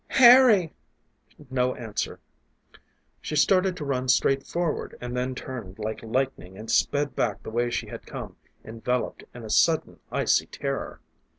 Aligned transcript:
"Harry!" 0.07 0.73
No 1.51 1.75
answer. 1.75 2.19
She 3.21 3.35
started 3.35 3.77
to 3.77 3.85
run 3.85 4.07
straight 4.09 4.47
forward, 4.47 4.97
and 4.99 5.15
then 5.15 5.35
turned 5.35 5.77
like 5.77 6.01
lightning 6.01 6.57
and 6.57 6.71
sped 6.71 7.15
back 7.15 7.43
the 7.43 7.51
way 7.51 7.69
she 7.69 7.85
had 7.85 8.07
come, 8.07 8.35
enveloped 8.65 9.25
in 9.35 9.43
a 9.45 9.49
sudden 9.51 9.99
icy 10.11 10.47
terror. 10.47 11.01